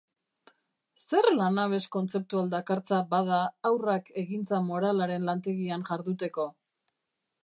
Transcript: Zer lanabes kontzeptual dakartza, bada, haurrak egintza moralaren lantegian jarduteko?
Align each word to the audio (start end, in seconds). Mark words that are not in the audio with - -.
Zer 1.07 1.27
lanabes 1.39 1.83
kontzeptual 1.95 2.49
dakartza, 2.53 3.01
bada, 3.11 3.41
haurrak 3.71 4.09
egintza 4.25 4.63
moralaren 4.71 5.29
lantegian 5.31 5.89
jarduteko? 5.91 6.47